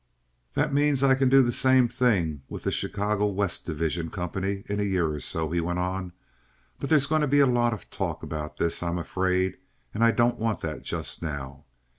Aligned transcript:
"That 0.55 0.73
means 0.73 1.01
that 1.01 1.11
I 1.11 1.13
can 1.13 1.29
do 1.29 1.43
the 1.43 1.51
same 1.51 1.87
thing 1.87 2.41
with 2.49 2.63
the 2.63 2.71
Chicago 2.71 3.27
West 3.27 3.67
Division 3.67 4.09
Company 4.09 4.63
in 4.65 4.79
a 4.79 4.83
year 4.83 5.11
or 5.11 5.19
so," 5.19 5.51
he 5.51 5.61
went 5.61 5.77
on. 5.77 6.11
"But 6.79 6.89
there's 6.89 7.05
going 7.05 7.21
to 7.21 7.27
be 7.27 7.39
a 7.39 7.45
lot 7.45 7.71
of 7.71 7.87
talk 7.91 8.23
about 8.23 8.57
this, 8.57 8.81
I'm 8.81 8.97
afraid, 8.97 9.59
and 9.93 10.03
I 10.03 10.09
don't 10.09 10.39
want 10.39 10.61
that 10.61 10.81
just 10.81 11.21
now. 11.21 11.65